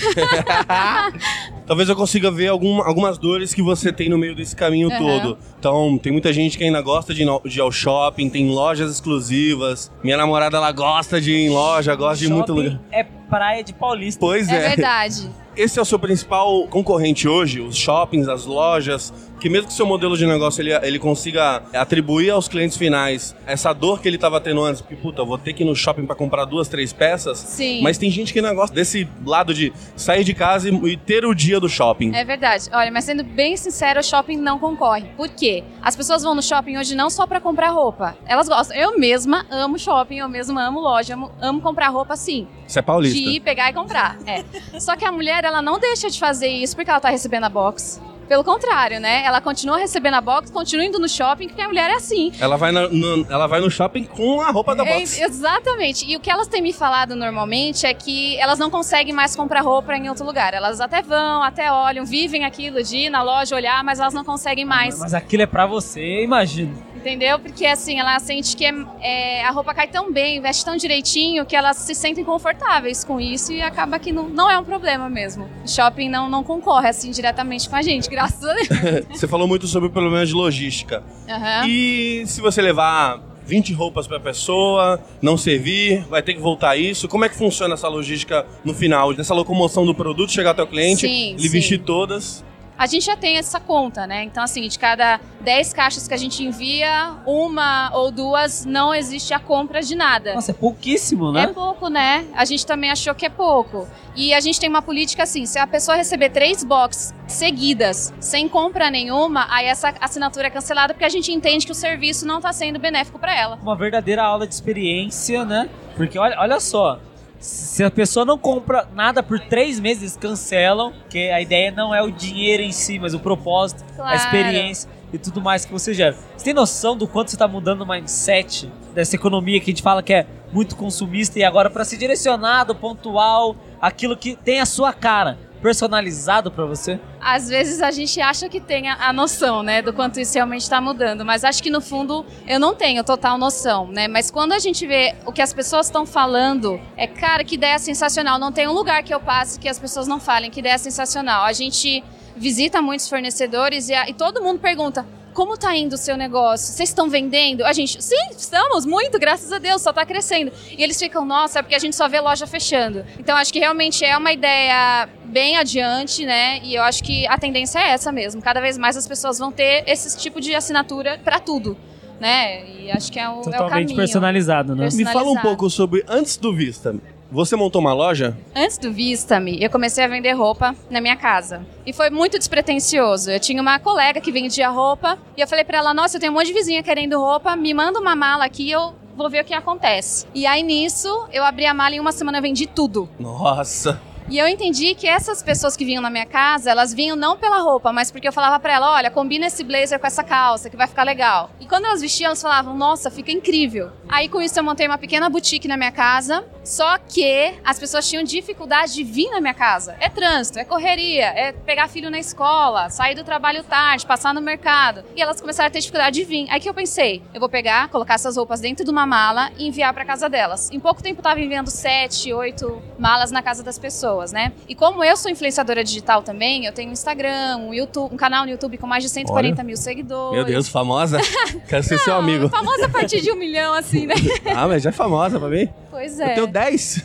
Talvez 1.70 1.88
eu 1.88 1.94
consiga 1.94 2.32
ver 2.32 2.48
algum- 2.48 2.82
algumas 2.82 3.16
dores 3.16 3.54
que 3.54 3.62
você 3.62 3.92
tem 3.92 4.08
no 4.08 4.18
meio 4.18 4.34
desse 4.34 4.56
caminho 4.56 4.90
Aham. 4.90 4.98
todo. 4.98 5.38
Então, 5.56 5.96
tem 5.98 6.10
muita 6.10 6.32
gente 6.32 6.58
que 6.58 6.64
ainda 6.64 6.80
gosta 6.80 7.14
de, 7.14 7.24
no- 7.24 7.40
de 7.44 7.58
ir 7.58 7.62
ao 7.62 7.70
shopping, 7.70 8.28
tem 8.28 8.50
lojas 8.50 8.90
exclusivas. 8.90 9.88
Minha 10.02 10.16
namorada, 10.16 10.56
ela 10.56 10.72
gosta 10.72 11.20
de 11.20 11.30
ir 11.30 11.46
em 11.46 11.50
loja, 11.50 11.94
gosta 11.94 12.16
de 12.18 12.24
ir 12.24 12.26
em 12.28 12.32
muito 12.34 12.48
Shopping 12.48 12.62
lugar. 12.70 12.80
É 12.90 13.04
praia 13.30 13.62
de 13.64 13.72
paulista. 13.72 14.20
Pois 14.20 14.48
É 14.48 14.56
é. 14.56 14.68
verdade. 14.70 15.30
Esse 15.56 15.78
é 15.78 15.82
o 15.82 15.84
seu 15.84 15.98
principal 15.98 16.66
concorrente 16.68 17.26
hoje, 17.28 17.60
os 17.60 17.76
shoppings, 17.76 18.28
as 18.28 18.46
lojas, 18.46 19.12
que 19.40 19.48
mesmo 19.48 19.66
que 19.66 19.72
seu 19.74 19.84
modelo 19.84 20.16
de 20.16 20.24
negócio 20.24 20.62
ele, 20.62 20.72
ele 20.86 20.98
consiga 20.98 21.62
atribuir 21.74 22.30
aos 22.30 22.46
clientes 22.46 22.76
finais 22.76 23.34
essa 23.46 23.72
dor 23.72 24.00
que 24.00 24.06
ele 24.08 24.16
estava 24.16 24.40
tendo 24.40 24.62
antes, 24.62 24.80
porque 24.80 24.94
puta, 24.94 25.22
eu 25.22 25.26
vou 25.26 25.36
ter 25.36 25.52
que 25.52 25.64
ir 25.64 25.66
no 25.66 25.74
shopping 25.74 26.06
para 26.06 26.14
comprar 26.14 26.44
duas, 26.44 26.68
três 26.68 26.92
peças. 26.92 27.36
Sim. 27.38 27.82
Mas 27.82 27.98
tem 27.98 28.10
gente 28.10 28.32
que 28.32 28.40
não 28.40 28.54
gosta 28.54 28.74
desse 28.74 29.08
lado 29.26 29.52
de 29.52 29.72
sair 29.96 30.22
de 30.22 30.34
casa 30.34 30.68
e, 30.70 30.72
e 30.92 30.96
ter 30.96 31.24
o 31.26 31.34
dia 31.34 31.58
do 31.58 31.68
shopping. 31.68 32.14
É 32.14 32.24
verdade. 32.24 32.66
Olha, 32.72 32.90
mas 32.92 33.04
sendo 33.04 33.24
bem 33.24 33.56
sincero, 33.56 33.98
o 34.00 34.04
shopping 34.04 34.36
não 34.36 34.58
concorre. 34.58 35.08
Por 35.16 35.28
quê? 35.28 35.64
As 35.82 35.96
pessoas 35.96 36.22
vão 36.22 36.34
no 36.34 36.42
shopping 36.42 36.78
hoje 36.78 36.94
não 36.94 37.10
só 37.10 37.26
pra 37.26 37.40
comprar 37.40 37.70
roupa. 37.70 38.16
Elas 38.24 38.48
gostam. 38.48 38.76
Eu 38.76 38.98
mesma 38.98 39.44
amo 39.50 39.78
shopping, 39.78 40.18
eu 40.18 40.28
mesma 40.28 40.62
amo 40.64 40.80
loja, 40.80 41.14
amo, 41.14 41.30
amo 41.40 41.60
comprar 41.60 41.88
roupa 41.88 42.14
sim. 42.16 42.46
Isso 42.66 42.78
é 42.78 42.82
paulista. 42.82 43.18
Ir, 43.20 43.40
pegar 43.40 43.70
e 43.70 43.72
comprar. 43.72 44.18
É. 44.26 44.44
Só 44.80 44.96
que 44.96 45.04
a 45.04 45.12
mulher, 45.12 45.44
ela 45.44 45.62
não 45.62 45.78
deixa 45.78 46.08
de 46.08 46.18
fazer 46.18 46.48
isso 46.48 46.74
porque 46.74 46.90
ela 46.90 47.00
tá 47.00 47.10
recebendo 47.10 47.44
a 47.44 47.48
box. 47.48 48.00
Pelo 48.30 48.44
contrário, 48.44 49.00
né? 49.00 49.24
Ela 49.24 49.40
continua 49.40 49.76
recebendo 49.76 50.14
a 50.14 50.20
box, 50.20 50.52
continua 50.52 50.84
indo 50.86 51.00
no 51.00 51.08
shopping, 51.08 51.48
porque 51.48 51.60
a 51.60 51.66
mulher 51.66 51.90
é 51.90 51.94
assim. 51.96 52.30
Ela 52.38 52.56
vai, 52.56 52.70
na- 52.70 52.86
no, 52.88 53.26
ela 53.28 53.48
vai 53.48 53.58
no 53.60 53.68
shopping 53.68 54.04
com 54.04 54.40
a 54.40 54.52
roupa 54.52 54.72
da 54.76 54.86
É, 54.86 55.00
box. 55.00 55.20
exatamente. 55.20 56.08
E 56.08 56.14
o 56.14 56.20
que 56.20 56.30
elas 56.30 56.46
têm 56.46 56.62
me 56.62 56.72
falado 56.72 57.16
normalmente 57.16 57.84
é 57.86 57.92
que 57.92 58.38
elas 58.38 58.56
não 58.56 58.70
conseguem 58.70 59.12
mais 59.12 59.34
comprar 59.34 59.62
roupa 59.62 59.96
em 59.96 60.08
outro 60.08 60.24
lugar. 60.24 60.54
Elas 60.54 60.80
até 60.80 61.02
vão, 61.02 61.42
até 61.42 61.72
olham, 61.72 62.04
vivem 62.06 62.44
aquilo 62.44 62.80
de 62.84 62.98
ir 62.98 63.10
na 63.10 63.20
loja 63.20 63.56
olhar, 63.56 63.82
mas 63.82 63.98
elas 63.98 64.14
não 64.14 64.22
conseguem 64.22 64.64
mais. 64.64 64.96
Mas 65.00 65.12
aquilo 65.12 65.42
é 65.42 65.46
pra 65.46 65.66
você, 65.66 66.22
imagino. 66.22 66.88
Entendeu? 66.94 67.38
Porque 67.38 67.64
assim, 67.64 67.98
ela 67.98 68.18
sente 68.20 68.54
que 68.54 68.64
é- 68.66 68.74
é, 69.00 69.42
a 69.44 69.50
roupa 69.50 69.72
cai 69.74 69.88
tão 69.88 70.12
bem, 70.12 70.38
veste 70.38 70.62
tão 70.64 70.76
direitinho, 70.76 71.46
que 71.46 71.56
elas 71.56 71.78
se 71.78 71.94
sentem 71.94 72.22
confortáveis 72.22 73.02
com 73.02 73.18
isso 73.18 73.52
e 73.54 73.62
acaba 73.62 73.98
que 73.98 74.12
não, 74.12 74.28
não 74.28 74.50
é 74.50 74.58
um 74.58 74.64
problema 74.64 75.08
mesmo. 75.08 75.48
O 75.64 75.68
shopping 75.68 76.10
não, 76.10 76.28
não 76.28 76.44
concorre 76.44 76.88
assim 76.90 77.10
diretamente 77.10 77.70
com 77.70 77.74
a 77.74 77.80
gente, 77.80 78.06
graças 78.20 78.44
a 78.44 78.54
Deus. 78.54 78.68
Você 79.18 79.26
falou 79.28 79.46
muito 79.48 79.66
sobre 79.66 79.88
o 79.88 79.92
problema 79.92 80.24
de 80.24 80.32
logística. 80.32 81.02
Aham. 81.28 81.66
E 81.68 82.22
se 82.26 82.40
você 82.40 82.60
levar 82.60 83.20
20 83.46 83.72
roupas 83.72 84.06
pra 84.06 84.20
pessoa, 84.20 85.00
não 85.20 85.36
servir, 85.36 86.04
vai 86.08 86.22
ter 86.22 86.34
que 86.34 86.40
voltar 86.40 86.76
isso. 86.76 87.08
Como 87.08 87.24
é 87.24 87.28
que 87.28 87.36
funciona 87.36 87.74
essa 87.74 87.88
logística 87.88 88.46
no 88.64 88.74
final? 88.74 89.12
Dessa 89.14 89.34
locomoção 89.34 89.84
do 89.84 89.94
produto 89.94 90.30
chegar 90.32 90.50
até 90.50 90.62
o 90.62 90.66
cliente, 90.66 91.00
Sim, 91.02 91.32
ele 91.32 91.42
sim. 91.42 91.48
vestir 91.48 91.78
todas. 91.80 92.44
A 92.80 92.86
gente 92.86 93.04
já 93.04 93.14
tem 93.14 93.36
essa 93.36 93.60
conta, 93.60 94.06
né? 94.06 94.24
Então, 94.24 94.42
assim, 94.42 94.66
de 94.66 94.78
cada 94.78 95.20
10 95.42 95.74
caixas 95.74 96.08
que 96.08 96.14
a 96.14 96.16
gente 96.16 96.42
envia, 96.42 97.12
uma 97.26 97.90
ou 97.92 98.10
duas 98.10 98.64
não 98.64 98.94
existe 98.94 99.34
a 99.34 99.38
compra 99.38 99.82
de 99.82 99.94
nada. 99.94 100.34
Nossa, 100.34 100.52
é 100.52 100.54
pouquíssimo, 100.54 101.28
É 101.36 101.46
né? 101.46 101.46
pouco, 101.48 101.88
né? 101.88 102.24
A 102.34 102.46
gente 102.46 102.64
também 102.64 102.90
achou 102.90 103.14
que 103.14 103.26
é 103.26 103.28
pouco. 103.28 103.86
E 104.16 104.32
a 104.32 104.40
gente 104.40 104.58
tem 104.58 104.70
uma 104.70 104.80
política 104.80 105.24
assim: 105.24 105.44
se 105.44 105.58
a 105.58 105.66
pessoa 105.66 105.94
receber 105.94 106.30
três 106.30 106.64
boxes 106.64 107.12
seguidas, 107.28 108.14
sem 108.18 108.48
compra 108.48 108.90
nenhuma, 108.90 109.46
aí 109.50 109.66
essa 109.66 109.92
assinatura 110.00 110.46
é 110.46 110.50
cancelada 110.50 110.94
porque 110.94 111.04
a 111.04 111.10
gente 111.10 111.30
entende 111.30 111.66
que 111.66 111.72
o 111.72 111.74
serviço 111.74 112.26
não 112.26 112.38
está 112.38 112.50
sendo 112.50 112.78
benéfico 112.78 113.18
para 113.18 113.38
ela. 113.38 113.58
Uma 113.60 113.76
verdadeira 113.76 114.22
aula 114.22 114.46
de 114.46 114.54
experiência, 114.54 115.44
né? 115.44 115.68
Porque 115.98 116.18
olha, 116.18 116.34
olha 116.40 116.58
só. 116.58 116.98
Se 117.40 117.82
a 117.82 117.90
pessoa 117.90 118.26
não 118.26 118.36
compra 118.36 118.86
nada 118.94 119.22
por 119.22 119.40
três 119.40 119.80
meses, 119.80 120.02
eles 120.02 120.16
cancelam, 120.16 120.92
porque 120.92 121.18
a 121.34 121.40
ideia 121.40 121.70
não 121.70 121.94
é 121.94 122.02
o 122.02 122.10
dinheiro 122.10 122.62
em 122.62 122.70
si, 122.70 122.98
mas 122.98 123.14
o 123.14 123.18
propósito, 123.18 123.82
a 123.92 123.96
Claro. 123.96 124.16
experiência 124.16 124.90
e 125.10 125.18
tudo 125.18 125.40
mais 125.40 125.64
que 125.64 125.72
você 125.72 125.94
gera. 125.94 126.14
Você 126.36 126.44
tem 126.44 126.52
noção 126.54 126.94
do 126.96 127.08
quanto 127.08 127.30
você 127.30 127.36
está 127.36 127.48
mudando 127.48 127.80
o 127.80 127.86
mindset 127.88 128.70
dessa 128.94 129.16
economia 129.16 129.58
que 129.58 129.70
a 129.70 129.72
gente 129.72 129.82
fala 129.82 130.02
que 130.02 130.12
é 130.12 130.26
muito 130.52 130.76
consumista 130.76 131.38
e 131.38 131.42
agora 131.44 131.70
para 131.70 131.82
ser 131.84 131.96
direcionado, 131.96 132.74
pontual, 132.74 133.56
aquilo 133.80 134.16
que 134.16 134.36
tem 134.36 134.60
a 134.60 134.66
sua 134.66 134.92
cara, 134.92 135.38
personalizado 135.60 136.50
para 136.50 136.64
você? 136.66 136.98
Às 137.20 137.48
vezes 137.48 137.80
a 137.82 137.90
gente 137.90 138.20
acha 138.20 138.48
que 138.48 138.60
tem 138.60 138.88
a, 138.88 139.12
noção, 139.12 139.62
né, 139.62 139.82
do 139.82 139.92
quanto 139.92 140.18
isso 140.20 140.34
realmente 140.34 140.62
está 140.62 140.80
mudando, 140.80 141.24
mas 141.24 141.44
acho 141.44 141.62
que 141.62 141.70
no 141.70 141.80
fundo 141.80 142.24
eu 142.46 142.58
não 142.58 142.74
tenho 142.74 143.04
total 143.04 143.36
noção, 143.38 143.86
né? 143.88 144.08
Mas 144.08 144.30
quando 144.30 144.52
a 144.52 144.58
gente 144.58 144.86
vê 144.86 145.14
o 145.26 145.32
que 145.32 145.42
as 145.42 145.52
pessoas 145.52 145.86
estão 145.86 146.04
falando, 146.06 146.80
é 146.96 147.06
cara, 147.06 147.44
que 147.44 147.54
ideia 147.54 147.78
sensacional. 147.78 148.38
Não 148.38 148.52
tem 148.52 148.66
um 148.68 148.72
lugar 148.72 149.02
que 149.02 149.12
eu 149.12 149.20
passe 149.20 149.58
que 149.58 149.68
as 149.68 149.78
pessoas 149.78 150.06
não 150.08 150.18
falem 150.18 150.50
que 150.50 150.60
ideia 150.60 150.78
sensacional. 150.78 151.44
A 151.44 151.52
gente 151.52 152.02
visita 152.36 152.80
muitos 152.80 153.08
fornecedores 153.08 153.88
e, 153.88 153.94
a- 153.94 154.08
e 154.08 154.14
todo 154.14 154.42
mundo 154.42 154.58
pergunta. 154.60 155.04
Como 155.34 155.56
tá 155.56 155.76
indo 155.76 155.92
o 155.92 155.96
seu 155.98 156.16
negócio? 156.16 156.66
Vocês 156.74 156.88
estão 156.88 157.08
vendendo? 157.08 157.64
A 157.64 157.72
gente, 157.72 158.02
sim, 158.02 158.16
estamos, 158.36 158.84
muito, 158.84 159.16
graças 159.18 159.52
a 159.52 159.58
Deus, 159.58 159.80
só 159.80 159.92
tá 159.92 160.04
crescendo. 160.04 160.50
E 160.76 160.82
eles 160.82 160.98
ficam, 160.98 161.24
nossa, 161.24 161.60
é 161.60 161.62
porque 161.62 161.74
a 161.74 161.78
gente 161.78 161.94
só 161.94 162.08
vê 162.08 162.20
loja 162.20 162.46
fechando. 162.48 163.04
Então 163.18 163.36
acho 163.36 163.52
que 163.52 163.60
realmente 163.60 164.04
é 164.04 164.16
uma 164.18 164.32
ideia 164.32 165.08
bem 165.30 165.56
adiante, 165.56 166.26
né? 166.26 166.60
E 166.62 166.74
eu 166.74 166.82
acho 166.82 167.02
que 167.02 167.26
a 167.26 167.38
tendência 167.38 167.78
é 167.78 167.88
essa 167.90 168.10
mesmo. 168.12 168.42
Cada 168.42 168.60
vez 168.60 168.76
mais 168.76 168.96
as 168.96 169.06
pessoas 169.06 169.38
vão 169.38 169.50
ter 169.52 169.84
esse 169.86 170.18
tipo 170.18 170.40
de 170.40 170.54
assinatura 170.54 171.18
para 171.24 171.38
tudo. 171.40 171.76
né? 172.20 172.64
E 172.78 172.90
acho 172.90 173.10
que 173.10 173.18
é 173.18 173.26
o, 173.28 173.36
é 173.36 173.38
o 173.38 173.42
Totalmente 173.44 173.70
caminho. 173.70 173.96
personalizado, 173.96 174.74
né? 174.76 174.82
Perso- 174.82 174.96
Me 174.98 175.04
fala 175.04 175.16
um 175.20 175.32
Personalizado. 175.32 175.48
pouco 175.56 175.70
sobre 175.70 176.04
antes 176.06 176.36
do 176.36 176.54
Vista. 176.54 176.94
Você 177.32 177.54
montou 177.56 177.80
uma 177.80 177.94
loja? 177.94 178.36
Antes 178.54 178.76
do 178.76 178.92
Vista-me, 178.92 179.62
eu 179.62 179.70
comecei 179.70 180.04
a 180.04 180.08
vender 180.08 180.32
roupa 180.32 180.74
na 180.90 181.00
minha 181.00 181.16
casa. 181.16 181.64
E 181.86 181.92
foi 181.94 182.10
muito 182.10 182.36
despretensioso. 182.38 183.30
Eu 183.30 183.38
tinha 183.40 183.62
uma 183.62 183.78
colega 183.78 184.20
que 184.20 184.30
vendia 184.32 184.68
roupa 184.68 185.16
e 185.36 185.40
eu 185.40 185.46
falei 185.48 185.64
pra 185.64 185.78
ela: 185.78 185.94
Nossa, 185.94 186.16
eu 186.16 186.20
tenho 186.20 186.32
um 186.32 186.34
monte 186.34 186.48
de 186.48 186.52
vizinha 186.52 186.82
querendo 186.82 187.18
roupa, 187.18 187.54
me 187.56 187.72
manda 187.72 187.98
uma 188.00 188.14
mala 188.16 188.44
aqui 188.44 188.64
e 188.64 188.72
eu 188.72 188.94
vou 189.16 189.30
ver 189.30 189.42
o 189.42 189.44
que 189.46 189.54
acontece. 189.54 190.26
E 190.34 190.44
aí 190.44 190.62
nisso, 190.62 191.08
eu 191.32 191.42
abri 191.44 191.64
a 191.66 191.72
mala 191.72 191.94
e 191.94 191.98
em 191.98 192.00
uma 192.00 192.12
semana 192.12 192.38
eu 192.38 192.42
vendi 192.42 192.66
tudo. 192.66 193.08
Nossa. 193.18 193.98
E 194.30 194.38
eu 194.38 194.46
entendi 194.46 194.94
que 194.94 195.08
essas 195.08 195.42
pessoas 195.42 195.76
que 195.76 195.84
vinham 195.84 196.00
na 196.00 196.08
minha 196.08 196.24
casa, 196.24 196.70
elas 196.70 196.94
vinham 196.94 197.16
não 197.16 197.36
pela 197.36 197.58
roupa, 197.58 197.92
mas 197.92 198.12
porque 198.12 198.28
eu 198.28 198.32
falava 198.32 198.60
pra 198.60 198.74
ela, 198.74 198.92
olha, 198.92 199.10
combina 199.10 199.48
esse 199.48 199.64
blazer 199.64 199.98
com 199.98 200.06
essa 200.06 200.22
calça, 200.22 200.70
que 200.70 200.76
vai 200.76 200.86
ficar 200.86 201.02
legal. 201.02 201.50
E 201.58 201.66
quando 201.66 201.86
elas 201.86 202.00
vestiam, 202.00 202.28
elas 202.28 202.40
falavam, 202.40 202.76
nossa, 202.76 203.10
fica 203.10 203.32
incrível. 203.32 203.90
Aí 204.08 204.28
com 204.28 204.40
isso 204.40 204.56
eu 204.56 204.62
montei 204.62 204.86
uma 204.86 204.98
pequena 204.98 205.28
boutique 205.28 205.66
na 205.66 205.76
minha 205.76 205.90
casa, 205.90 206.44
só 206.62 206.96
que 206.98 207.54
as 207.64 207.80
pessoas 207.80 208.08
tinham 208.08 208.22
dificuldade 208.22 208.94
de 208.94 209.02
vir 209.02 209.28
na 209.30 209.40
minha 209.40 209.54
casa. 209.54 209.96
É 209.98 210.08
trânsito, 210.08 210.60
é 210.60 210.64
correria, 210.64 211.26
é 211.26 211.50
pegar 211.50 211.88
filho 211.88 212.08
na 212.08 212.18
escola, 212.20 212.88
sair 212.88 213.16
do 213.16 213.24
trabalho 213.24 213.64
tarde, 213.64 214.06
passar 214.06 214.32
no 214.32 214.40
mercado. 214.40 215.02
E 215.16 215.20
elas 215.20 215.40
começaram 215.40 215.66
a 215.66 215.70
ter 215.70 215.80
dificuldade 215.80 216.20
de 216.20 216.24
vir. 216.24 216.46
Aí 216.50 216.60
que 216.60 216.68
eu 216.68 216.74
pensei, 216.74 217.20
eu 217.34 217.40
vou 217.40 217.48
pegar, 217.48 217.88
colocar 217.88 218.14
essas 218.14 218.36
roupas 218.36 218.60
dentro 218.60 218.84
de 218.84 218.90
uma 218.92 219.06
mala 219.06 219.50
e 219.58 219.66
enviar 219.66 219.92
pra 219.92 220.04
casa 220.04 220.28
delas. 220.28 220.70
Em 220.70 220.78
pouco 220.78 221.02
tempo 221.02 221.18
eu 221.18 221.24
tava 221.24 221.40
enviando 221.40 221.68
sete, 221.68 222.32
oito 222.32 222.80
malas 222.96 223.32
na 223.32 223.42
casa 223.42 223.64
das 223.64 223.78
pessoas, 223.78 224.19
né? 224.32 224.52
E 224.68 224.74
como 224.74 225.02
eu 225.02 225.16
sou 225.16 225.30
influenciadora 225.30 225.82
digital 225.82 226.22
também, 226.22 226.66
eu 226.66 226.72
tenho 226.72 226.90
um 226.90 226.92
Instagram, 226.92 227.56
um 227.58 227.74
YouTube, 227.74 228.12
um 228.12 228.16
canal 228.16 228.44
no 228.44 228.50
YouTube 228.50 228.76
com 228.78 228.86
mais 228.86 229.02
de 229.02 229.08
140 229.08 229.62
mil 229.64 229.76
seguidores. 229.76 230.36
Meu 230.36 230.44
Deus, 230.44 230.68
famosa? 230.68 231.18
Quero 231.68 231.82
ser 231.82 231.98
seu 231.98 232.14
amigo. 232.14 232.48
Famosa 232.48 232.86
a 232.86 232.88
partir 232.88 233.20
de 233.20 233.32
um 233.32 233.36
milhão, 233.36 233.74
assim, 233.74 234.06
né? 234.06 234.14
Ah, 234.54 234.68
mas 234.68 234.82
já 234.82 234.90
é 234.90 234.92
famosa 234.92 235.38
pra 235.38 235.48
mim. 235.48 235.68
Pois 235.90 236.18
Eu 236.18 236.26
é. 236.26 236.34
tenho 236.34 236.46
10. 236.52 237.04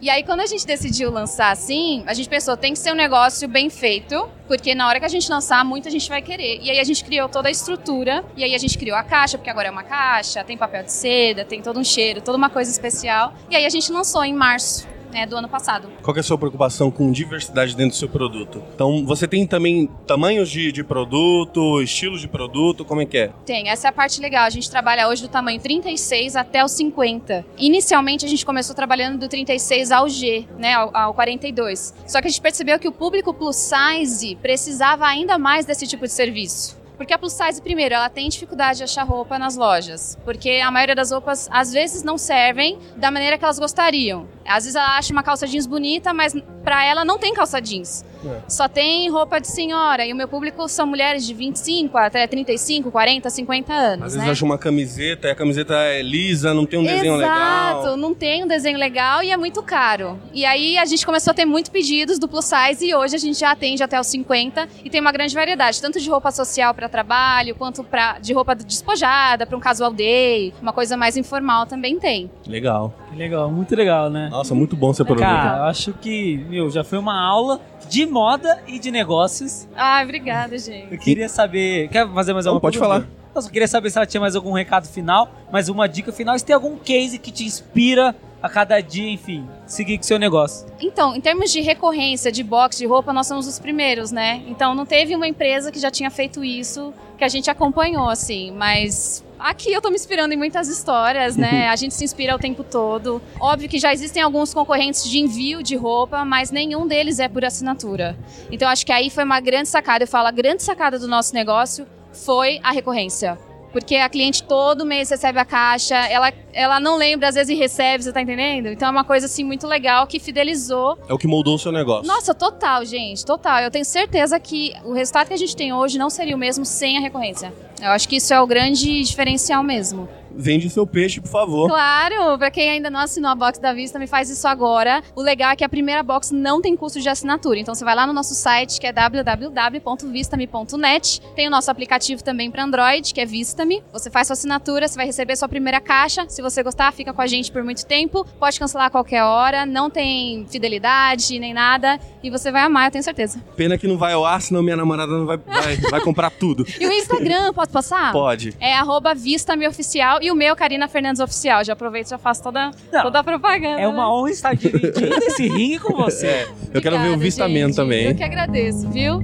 E 0.00 0.10
aí, 0.10 0.22
quando 0.22 0.40
a 0.40 0.46
gente 0.46 0.66
decidiu 0.66 1.10
lançar 1.10 1.50
assim, 1.50 2.04
a 2.06 2.14
gente 2.14 2.28
pensou, 2.28 2.56
tem 2.56 2.72
que 2.72 2.78
ser 2.78 2.92
um 2.92 2.94
negócio 2.94 3.48
bem 3.48 3.70
feito, 3.70 4.28
porque 4.46 4.74
na 4.74 4.86
hora 4.86 5.00
que 5.00 5.06
a 5.06 5.08
gente 5.08 5.28
lançar, 5.30 5.64
muita 5.64 5.90
gente 5.90 6.08
vai 6.08 6.20
querer. 6.22 6.60
E 6.62 6.70
aí 6.70 6.78
a 6.78 6.84
gente 6.84 7.02
criou 7.04 7.28
toda 7.28 7.48
a 7.48 7.50
estrutura, 7.50 8.24
e 8.36 8.44
aí 8.44 8.54
a 8.54 8.58
gente 8.58 8.76
criou 8.78 8.96
a 8.96 9.02
caixa, 9.02 9.38
porque 9.38 9.50
agora 9.50 9.68
é 9.68 9.70
uma 9.70 9.82
caixa, 9.82 10.44
tem 10.44 10.56
papel 10.56 10.84
de 10.84 10.92
seda, 10.92 11.44
tem 11.44 11.62
todo 11.62 11.80
um 11.80 11.84
cheiro, 11.84 12.20
toda 12.20 12.36
uma 12.36 12.50
coisa 12.50 12.70
especial. 12.70 13.32
E 13.50 13.56
aí 13.56 13.64
a 13.66 13.70
gente 13.70 13.90
lançou 13.90 14.22
em 14.22 14.34
março. 14.34 14.86
Né, 15.16 15.24
do 15.24 15.34
ano 15.34 15.48
passado. 15.48 15.88
Qual 16.02 16.14
é 16.14 16.20
a 16.20 16.22
sua 16.22 16.36
preocupação 16.36 16.90
com 16.90 17.10
diversidade 17.10 17.74
dentro 17.74 17.92
do 17.92 17.98
seu 17.98 18.06
produto? 18.06 18.62
Então, 18.74 19.02
você 19.06 19.26
tem 19.26 19.46
também 19.46 19.88
tamanhos 20.06 20.50
de, 20.50 20.70
de 20.70 20.84
produto, 20.84 21.80
estilos 21.80 22.20
de 22.20 22.28
produto, 22.28 22.84
como 22.84 23.00
é 23.00 23.06
que 23.06 23.16
é? 23.16 23.32
Tem, 23.46 23.70
essa 23.70 23.88
é 23.88 23.88
a 23.88 23.92
parte 23.92 24.20
legal. 24.20 24.44
A 24.44 24.50
gente 24.50 24.70
trabalha 24.70 25.08
hoje 25.08 25.22
do 25.22 25.28
tamanho 25.28 25.58
36 25.58 26.36
até 26.36 26.62
o 26.62 26.68
50. 26.68 27.46
Inicialmente 27.56 28.26
a 28.26 28.28
gente 28.28 28.44
começou 28.44 28.76
trabalhando 28.76 29.18
do 29.18 29.26
36 29.26 29.90
ao 29.90 30.06
G, 30.06 30.46
né, 30.58 30.74
ao, 30.74 30.94
ao 30.94 31.14
42. 31.14 31.94
Só 32.06 32.20
que 32.20 32.26
a 32.26 32.30
gente 32.30 32.42
percebeu 32.42 32.78
que 32.78 32.86
o 32.86 32.92
público 32.92 33.32
plus 33.32 33.56
size 33.56 34.36
precisava 34.42 35.06
ainda 35.06 35.38
mais 35.38 35.64
desse 35.64 35.86
tipo 35.86 36.04
de 36.04 36.12
serviço. 36.12 36.76
Porque 36.96 37.12
a 37.12 37.18
plus 37.18 37.32
size, 37.32 37.60
primeiro, 37.60 37.94
ela 37.94 38.08
tem 38.08 38.28
dificuldade 38.28 38.78
de 38.78 38.84
achar 38.84 39.04
roupa 39.04 39.38
nas 39.38 39.56
lojas. 39.56 40.18
Porque 40.24 40.60
a 40.62 40.70
maioria 40.70 40.94
das 40.94 41.10
roupas, 41.10 41.48
às 41.50 41.72
vezes, 41.72 42.02
não 42.02 42.16
servem 42.16 42.78
da 42.96 43.10
maneira 43.10 43.36
que 43.36 43.44
elas 43.44 43.58
gostariam. 43.58 44.26
Às 44.48 44.64
vezes 44.64 44.74
ela 44.74 44.96
acha 44.96 45.12
uma 45.12 45.22
calça 45.22 45.46
jeans 45.46 45.66
bonita, 45.66 46.12
mas 46.12 46.34
pra 46.64 46.84
ela 46.84 47.04
não 47.04 47.18
tem 47.18 47.34
calça 47.34 47.60
jeans. 47.60 48.04
Só 48.48 48.68
tem 48.68 49.08
roupa 49.08 49.40
de 49.40 49.48
senhora. 49.48 50.04
E 50.04 50.12
o 50.12 50.16
meu 50.16 50.28
público 50.28 50.68
são 50.68 50.86
mulheres 50.86 51.24
de 51.26 51.34
25 51.34 51.96
até 51.96 52.26
35, 52.26 52.90
40, 52.90 53.30
50 53.30 53.72
anos. 53.72 54.06
Às 54.06 54.14
né? 54.14 54.20
vezes 54.20 54.32
acha 54.32 54.44
uma 54.44 54.58
camiseta 54.58 55.28
e 55.28 55.30
a 55.30 55.34
camiseta 55.34 55.74
é 55.74 56.02
lisa, 56.02 56.52
não 56.52 56.66
tem 56.66 56.78
um 56.78 56.84
desenho 56.84 57.16
Exato, 57.16 57.78
legal. 57.80 57.96
não 57.96 58.14
tem 58.14 58.44
um 58.44 58.46
desenho 58.46 58.78
legal 58.78 59.22
e 59.22 59.30
é 59.30 59.36
muito 59.36 59.62
caro. 59.62 60.18
E 60.32 60.44
aí 60.44 60.78
a 60.78 60.84
gente 60.84 61.04
começou 61.04 61.30
a 61.30 61.34
ter 61.34 61.44
muito 61.44 61.70
pedidos 61.70 62.18
do 62.18 62.28
plus 62.28 62.46
size 62.46 62.86
e 62.86 62.94
hoje 62.94 63.16
a 63.16 63.18
gente 63.18 63.38
já 63.38 63.50
atende 63.50 63.82
até 63.82 64.00
os 64.00 64.06
50 64.06 64.68
e 64.84 64.90
tem 64.90 65.00
uma 65.00 65.12
grande 65.12 65.34
variedade, 65.34 65.80
tanto 65.80 66.00
de 66.00 66.08
roupa 66.08 66.30
social 66.30 66.74
para 66.74 66.88
trabalho, 66.88 67.54
quanto 67.54 67.84
pra, 67.84 68.18
de 68.18 68.32
roupa 68.32 68.54
despojada 68.54 69.46
para 69.46 69.56
um 69.56 69.60
casual 69.60 69.92
day, 69.92 70.52
uma 70.60 70.72
coisa 70.72 70.96
mais 70.96 71.16
informal 71.16 71.66
também 71.66 71.98
tem. 71.98 72.30
Legal. 72.46 72.92
Que 73.10 73.16
legal, 73.16 73.50
muito 73.50 73.74
legal, 73.74 74.10
né? 74.10 74.28
Nossa, 74.36 74.54
muito 74.54 74.76
bom 74.76 74.92
seu 74.92 75.06
produto. 75.06 75.24
Cara, 75.24 75.58
eu 75.60 75.62
acho 75.64 75.94
que, 75.94 76.36
meu, 76.50 76.68
já 76.70 76.84
foi 76.84 76.98
uma 76.98 77.18
aula 77.18 77.58
de 77.88 78.04
moda 78.04 78.60
e 78.66 78.78
de 78.78 78.90
negócios. 78.90 79.66
Ai, 79.74 80.04
obrigada, 80.04 80.58
gente. 80.58 80.92
Eu 80.92 80.98
queria 80.98 81.26
saber. 81.28 81.88
Quer 81.88 82.06
fazer 82.12 82.34
mais 82.34 82.44
Não, 82.44 82.52
alguma 82.52 82.60
pode 82.60 82.78
pergunta? 82.78 83.00
falar. 83.06 83.25
Eu 83.36 83.42
só 83.42 83.50
queria 83.50 83.68
saber 83.68 83.90
se 83.90 83.98
ela 83.98 84.06
tinha 84.06 84.18
mais 84.18 84.34
algum 84.34 84.52
recado 84.52 84.88
final, 84.88 85.30
mais 85.52 85.68
uma 85.68 85.86
dica 85.86 86.10
final. 86.10 86.38
Se 86.38 86.44
tem 86.44 86.54
algum 86.54 86.78
case 86.78 87.18
que 87.18 87.30
te 87.30 87.44
inspira 87.44 88.16
a 88.42 88.48
cada 88.48 88.80
dia, 88.80 89.10
enfim, 89.10 89.46
seguir 89.66 89.98
com 89.98 90.04
seu 90.04 90.18
negócio. 90.18 90.66
Então, 90.80 91.14
em 91.14 91.20
termos 91.20 91.52
de 91.52 91.60
recorrência 91.60 92.32
de 92.32 92.42
box 92.42 92.78
de 92.78 92.86
roupa, 92.86 93.12
nós 93.12 93.26
somos 93.26 93.46
os 93.46 93.58
primeiros, 93.58 94.10
né? 94.10 94.42
Então 94.46 94.74
não 94.74 94.86
teve 94.86 95.14
uma 95.14 95.28
empresa 95.28 95.70
que 95.70 95.78
já 95.78 95.90
tinha 95.90 96.10
feito 96.10 96.42
isso 96.42 96.94
que 97.18 97.24
a 97.24 97.28
gente 97.28 97.50
acompanhou, 97.50 98.08
assim, 98.08 98.52
mas. 98.52 99.22
Aqui 99.38 99.70
eu 99.70 99.82
tô 99.82 99.90
me 99.90 99.96
inspirando 99.96 100.32
em 100.32 100.36
muitas 100.38 100.66
histórias, 100.66 101.36
né? 101.36 101.68
A 101.68 101.76
gente 101.76 101.92
se 101.92 102.02
inspira 102.02 102.34
o 102.34 102.38
tempo 102.38 102.64
todo. 102.64 103.20
Óbvio 103.38 103.68
que 103.68 103.78
já 103.78 103.92
existem 103.92 104.22
alguns 104.22 104.54
concorrentes 104.54 105.04
de 105.04 105.18
envio 105.18 105.62
de 105.62 105.76
roupa, 105.76 106.24
mas 106.24 106.50
nenhum 106.50 106.86
deles 106.86 107.18
é 107.18 107.28
por 107.28 107.44
assinatura. 107.44 108.16
Então 108.50 108.66
acho 108.66 108.86
que 108.86 108.92
aí 108.92 109.10
foi 109.10 109.24
uma 109.24 109.38
grande 109.38 109.68
sacada. 109.68 110.04
Eu 110.04 110.08
falo, 110.08 110.26
a 110.26 110.30
grande 110.30 110.62
sacada 110.62 110.98
do 110.98 111.06
nosso 111.06 111.34
negócio 111.34 111.86
foi 112.16 112.58
a 112.62 112.72
recorrência. 112.72 113.38
Porque 113.72 113.96
a 113.96 114.08
cliente 114.08 114.42
todo 114.42 114.86
mês 114.86 115.10
recebe 115.10 115.38
a 115.38 115.44
caixa, 115.44 115.94
ela, 115.94 116.32
ela 116.54 116.80
não 116.80 116.96
lembra, 116.96 117.28
às 117.28 117.34
vezes, 117.34 117.58
recebe, 117.58 118.04
você 118.04 118.10
tá 118.10 118.22
entendendo? 118.22 118.68
Então 118.68 118.88
é 118.88 118.90
uma 118.90 119.04
coisa, 119.04 119.26
assim, 119.26 119.44
muito 119.44 119.66
legal 119.66 120.06
que 120.06 120.18
fidelizou 120.18 120.96
É 121.06 121.12
o 121.12 121.18
que 121.18 121.26
moldou 121.26 121.56
o 121.56 121.58
seu 121.58 121.70
negócio. 121.70 122.06
nossa, 122.06 122.32
total, 122.32 122.86
gente, 122.86 123.26
total. 123.26 123.60
Eu 123.60 123.70
tenho 123.70 123.84
certeza 123.84 124.40
que 124.40 124.72
o 124.82 124.92
resultado 124.94 125.28
que 125.28 125.34
a 125.34 125.36
gente 125.36 125.54
tem 125.54 125.74
hoje 125.74 125.98
não 125.98 126.08
seria 126.08 126.34
o 126.34 126.38
mesmo 126.38 126.64
sem 126.64 126.96
a 126.96 127.00
recorrência. 127.02 127.52
Eu 127.82 127.90
acho 127.90 128.08
que 128.08 128.16
isso 128.16 128.32
é 128.32 128.40
o 128.40 128.46
grande 128.46 129.02
diferencial 129.02 129.62
mesmo. 129.62 130.08
Vende 130.36 130.68
seu 130.70 130.86
peixe, 130.86 131.20
por 131.20 131.30
favor. 131.30 131.68
Claro, 131.68 132.38
pra 132.38 132.50
quem 132.50 132.70
ainda 132.70 132.90
não 132.90 133.00
assinou 133.00 133.30
a 133.30 133.34
box 133.34 133.58
da 133.58 133.72
Vista, 133.72 133.98
me 133.98 134.06
faz 134.06 134.30
isso 134.30 134.46
agora. 134.46 135.02
O 135.14 135.22
legal 135.22 135.50
é 135.50 135.56
que 135.56 135.64
a 135.64 135.68
primeira 135.68 136.02
box 136.02 136.30
não 136.32 136.60
tem 136.60 136.76
custo 136.76 137.00
de 137.00 137.08
assinatura. 137.08 137.58
Então 137.58 137.74
você 137.74 137.84
vai 137.84 137.94
lá 137.94 138.06
no 138.06 138.12
nosso 138.12 138.34
site, 138.34 138.78
que 138.78 138.86
é 138.86 138.92
www.vistame.net. 138.92 141.22
Tem 141.34 141.48
o 141.48 141.50
nosso 141.50 141.70
aplicativo 141.70 142.22
também 142.22 142.50
para 142.50 142.64
Android, 142.64 143.14
que 143.14 143.20
é 143.20 143.26
Vistame. 143.26 143.82
Você 143.92 144.10
faz 144.10 144.26
sua 144.26 144.34
assinatura, 144.34 144.86
você 144.86 144.96
vai 144.96 145.06
receber 145.06 145.36
sua 145.36 145.48
primeira 145.48 145.80
caixa. 145.80 146.26
Se 146.28 146.42
você 146.42 146.62
gostar, 146.62 146.92
fica 146.92 147.12
com 147.12 147.22
a 147.22 147.26
gente 147.26 147.50
por 147.50 147.64
muito 147.64 147.86
tempo. 147.86 148.26
Pode 148.38 148.58
cancelar 148.58 148.88
a 148.88 148.90
qualquer 148.90 149.24
hora, 149.24 149.64
não 149.64 149.88
tem 149.90 150.46
fidelidade 150.48 151.38
nem 151.38 151.54
nada. 151.54 151.98
E 152.22 152.30
você 152.30 152.52
vai 152.52 152.62
amar, 152.62 152.88
eu 152.88 152.90
tenho 152.90 153.04
certeza. 153.04 153.40
Pena 153.56 153.78
que 153.78 153.86
não 153.86 153.96
vai 153.96 154.12
ao 154.12 154.24
ar, 154.24 154.42
senão 154.42 154.62
minha 154.62 154.76
namorada 154.76 155.12
não 155.12 155.26
vai, 155.26 155.36
vai, 155.38 155.76
vai 155.76 156.00
comprar 156.00 156.30
tudo. 156.30 156.66
E 156.78 156.86
o 156.86 156.92
Instagram, 156.92 157.54
posso 157.54 157.70
passar? 157.70 158.12
Pode. 158.12 158.54
É 158.60 158.74
arroba 158.74 159.14
VistaMeOficial 159.14 160.20
e 160.26 160.30
o 160.30 160.34
meu, 160.34 160.56
Karina 160.56 160.88
Fernandes 160.88 161.20
Oficial. 161.20 161.64
Já 161.64 161.72
aproveito 161.72 162.06
e 162.06 162.10
já 162.10 162.18
faço 162.18 162.42
toda, 162.42 162.70
Não, 162.92 163.02
toda 163.02 163.20
a 163.20 163.24
propaganda. 163.24 163.80
É 163.80 163.86
uma 163.86 164.12
honra 164.12 164.30
estar 164.30 164.54
dividindo 164.54 165.14
esse 165.22 165.48
ringue 165.48 165.78
com 165.78 165.94
você. 165.94 166.26
É, 166.26 166.48
eu 166.74 166.82
quero 166.82 166.96
ver 166.96 167.02
o 167.10 167.14
Obrigada, 167.14 167.22
vistamento 167.22 167.66
gente. 167.68 167.76
também. 167.76 168.06
Eu 168.06 168.14
que 168.14 168.24
agradeço, 168.24 168.88
viu? 168.90 169.20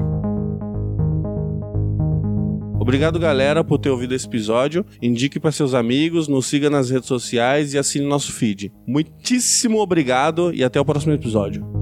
Obrigado, 2.81 3.19
galera, 3.19 3.63
por 3.63 3.79
ter 3.79 3.91
ouvido 3.91 4.15
esse 4.15 4.27
episódio. 4.27 4.85
Indique 5.01 5.39
para 5.39 5.53
seus 5.53 5.73
amigos, 5.73 6.27
nos 6.27 6.47
siga 6.47 6.69
nas 6.69 6.91
redes 6.91 7.07
sociais 7.07 7.75
e 7.75 7.79
assine 7.79 8.05
nosso 8.05 8.33
feed. 8.33 8.73
Muitíssimo 8.87 9.81
obrigado 9.81 10.53
e 10.53 10.65
até 10.65 10.81
o 10.81 10.85
próximo 10.85 11.13
episódio. 11.13 11.82